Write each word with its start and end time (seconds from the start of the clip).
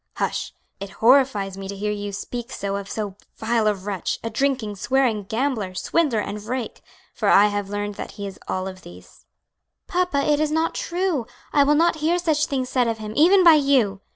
"Hush! 0.15 0.51
it 0.79 0.89
horrifies 0.97 1.59
me 1.59 1.67
to 1.67 1.75
hear 1.75 1.91
you 1.91 2.11
speak 2.11 2.51
so 2.51 2.75
of 2.77 2.89
so 2.89 3.17
vile 3.35 3.67
a 3.67 3.75
wretch, 3.75 4.17
a 4.23 4.31
drinking, 4.31 4.77
swearing 4.77 5.25
gambler, 5.25 5.75
swindler, 5.75 6.17
and 6.19 6.43
rake; 6.43 6.81
for 7.13 7.29
I 7.29 7.45
have 7.49 7.69
learned 7.69 7.93
that 7.97 8.13
he 8.13 8.25
is 8.25 8.39
all 8.47 8.65
these." 8.73 9.25
"Papa, 9.85 10.25
it 10.27 10.39
is 10.39 10.49
not 10.49 10.73
true! 10.73 11.27
I 11.53 11.63
will 11.63 11.75
not 11.75 11.97
hear 11.97 12.17
such 12.17 12.47
things 12.47 12.67
said 12.67 12.87
of 12.87 12.97
him, 12.97 13.13
even 13.15 13.43
by 13.43 13.53
you!" 13.53 14.01